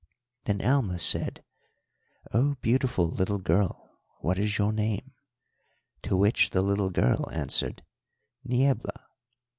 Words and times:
Then 0.45 0.65
Alma 0.65 0.97
said, 0.97 1.43
'Oh, 2.33 2.55
beautiful 2.59 3.05
little 3.07 3.37
girl, 3.37 3.99
what 4.17 4.39
is 4.39 4.57
your 4.57 4.73
name?' 4.73 5.13
to 6.01 6.17
which 6.17 6.49
the 6.49 6.63
little 6.63 6.89
girl 6.89 7.29
answered: 7.31 7.83
"'Niebla.' 8.43 9.05